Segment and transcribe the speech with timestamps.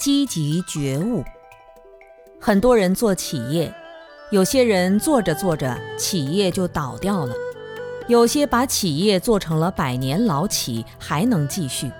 [0.00, 1.22] 积极觉悟。
[2.40, 3.70] 很多人做企业，
[4.30, 7.34] 有些人做着做着企业就倒掉了，
[8.08, 11.92] 有些把企业做成了百年老企，还能继续，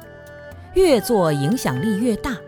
[0.72, 2.38] 越做影响力越大。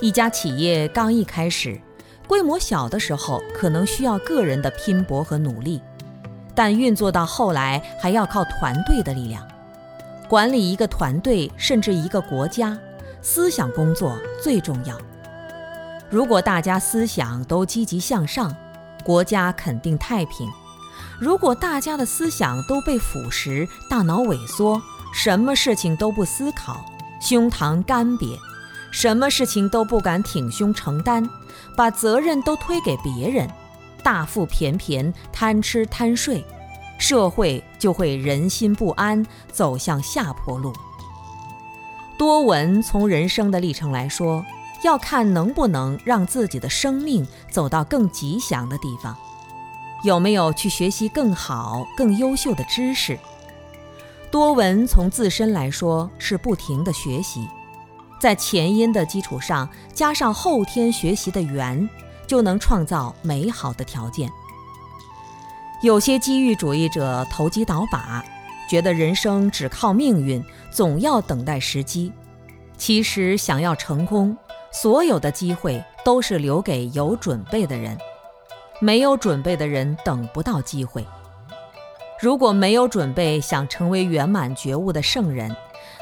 [0.00, 1.78] 一家企业刚一开始，
[2.26, 5.82] 规模小的时候，可能需要个人的拼搏和努力，
[6.54, 9.46] 但运作到后来还要靠团队的力量。
[10.26, 12.78] 管理一个团队，甚至一个国家，
[13.20, 14.96] 思想工作最重要。
[16.10, 18.54] 如果大家思想都积极向上，
[19.04, 20.48] 国家肯定太平；
[21.20, 24.80] 如果大家的思想都被腐蚀，大脑萎缩，
[25.12, 26.84] 什么事情都不思考，
[27.20, 28.38] 胸膛干瘪。
[28.90, 31.28] 什么事情都不敢挺胸承担，
[31.76, 33.46] 把责任都推给别人，
[34.02, 36.42] 大腹便便，贪吃贪睡，
[36.98, 40.72] 社会就会人心不安，走向下坡路。
[42.18, 44.44] 多闻从人生的历程来说，
[44.82, 49.16] 要看能不能让自己的生命走到更吉祥的地方，
[50.02, 53.16] 有没有去学习更好、更优秀的知识。
[54.32, 57.48] 多闻从自身来说，是不停的学习。
[58.20, 61.88] 在前因的基础上加上后天学习的缘，
[62.26, 64.28] 就能创造美好的条件。
[65.82, 68.24] 有些机遇主义者投机倒把，
[68.68, 72.12] 觉得人生只靠命运，总要等待时机。
[72.76, 74.36] 其实想要成功，
[74.70, 77.98] 所有的机会都是留给有准备的人，
[78.80, 81.04] 没有准备的人等不到机会。
[82.20, 85.54] 如果没有准备，想成为圆满觉悟的圣人。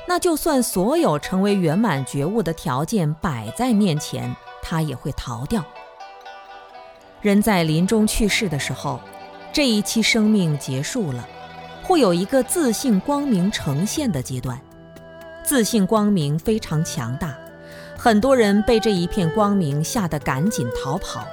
[0.09, 5.65] 那就算所有成为圆满觉悟的条件摆在面前，他也会逃掉。
[7.21, 9.01] 人在临终去世的时候，
[9.53, 11.29] 这一期生命结束了，
[11.87, 14.61] 会有一个自信光明呈现的阶段。
[15.45, 17.33] 自信光明非常强大，
[17.97, 21.25] 很多人被这一片光明吓得赶紧逃跑。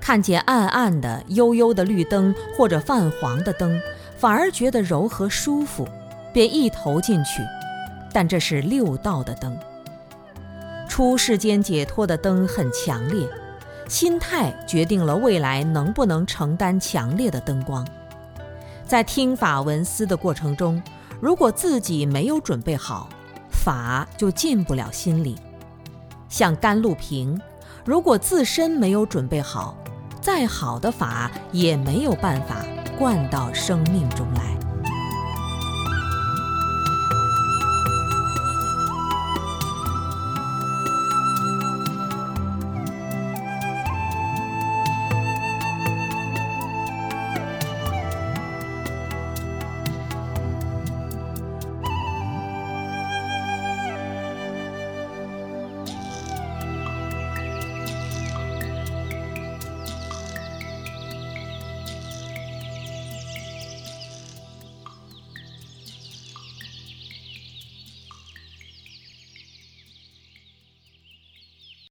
[0.00, 3.78] 看见暗暗的、幽幽的绿灯或者泛黄的灯，
[4.16, 5.86] 反而觉得柔和舒服，
[6.32, 7.42] 便一头进去。
[8.14, 9.54] 但这是六道的灯，
[10.88, 13.28] 出世间解脱的灯很强烈，
[13.88, 17.86] 心态决定了未来能不能承担强烈的灯光。
[18.86, 20.80] 在听法闻思的过程中，
[21.20, 23.08] 如果自己没有准备好，
[23.50, 25.34] 法就进不了心里，
[26.28, 27.40] 像甘露瓶，
[27.84, 29.76] 如果自身没有准备好，
[30.20, 32.64] 再好的法也没有办法
[32.96, 34.65] 灌到生命中来。